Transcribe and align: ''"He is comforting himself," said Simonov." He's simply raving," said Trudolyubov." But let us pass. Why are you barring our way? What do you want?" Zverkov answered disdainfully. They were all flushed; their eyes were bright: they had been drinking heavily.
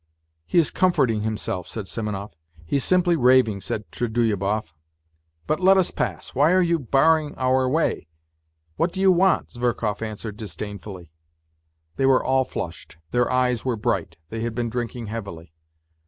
''"He 0.47 0.57
is 0.57 0.71
comforting 0.71 1.21
himself," 1.21 1.67
said 1.67 1.87
Simonov." 1.87 2.33
He's 2.65 2.83
simply 2.83 3.15
raving," 3.15 3.61
said 3.61 3.83
Trudolyubov." 3.91 4.73
But 5.45 5.59
let 5.59 5.77
us 5.77 5.91
pass. 5.91 6.33
Why 6.33 6.53
are 6.53 6.61
you 6.63 6.79
barring 6.79 7.35
our 7.37 7.69
way? 7.69 8.07
What 8.77 8.91
do 8.91 8.99
you 8.99 9.11
want?" 9.11 9.49
Zverkov 9.51 10.01
answered 10.01 10.37
disdainfully. 10.37 11.11
They 11.97 12.07
were 12.07 12.23
all 12.25 12.45
flushed; 12.45 12.97
their 13.11 13.31
eyes 13.31 13.63
were 13.63 13.75
bright: 13.77 14.17
they 14.29 14.39
had 14.39 14.55
been 14.55 14.71
drinking 14.71 15.05
heavily. 15.05 15.53